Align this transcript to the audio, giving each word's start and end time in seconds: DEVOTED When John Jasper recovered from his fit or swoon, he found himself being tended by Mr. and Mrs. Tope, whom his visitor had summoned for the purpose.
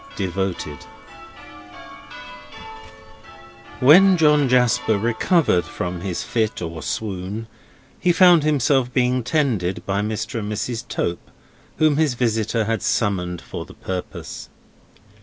DEVOTED 0.15 0.79
When 3.81 4.17
John 4.17 4.49
Jasper 4.49 4.97
recovered 4.97 5.63
from 5.63 6.01
his 6.01 6.23
fit 6.23 6.59
or 6.59 6.81
swoon, 6.81 7.45
he 7.99 8.11
found 8.11 8.41
himself 8.43 8.91
being 8.91 9.23
tended 9.23 9.85
by 9.85 10.01
Mr. 10.01 10.39
and 10.39 10.51
Mrs. 10.51 10.87
Tope, 10.87 11.29
whom 11.77 11.97
his 11.97 12.15
visitor 12.15 12.65
had 12.65 12.81
summoned 12.81 13.41
for 13.41 13.63
the 13.63 13.75
purpose. 13.75 14.49